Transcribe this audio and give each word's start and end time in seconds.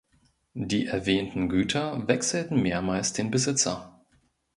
Die 0.55 0.87
erwähnten 0.87 1.47
Güter 1.47 2.07
wechselten 2.07 2.59
mehrmals 2.63 3.13
den 3.13 3.29
Besitzer. 3.29 4.01